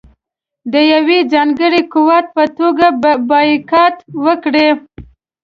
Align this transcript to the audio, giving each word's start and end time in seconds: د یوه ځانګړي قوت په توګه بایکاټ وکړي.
د 0.71 0.73
یوه 0.93 1.17
ځانګړي 1.33 1.81
قوت 1.93 2.25
په 2.35 2.43
توګه 2.57 2.87
بایکاټ 3.29 3.95
وکړي. 4.25 4.67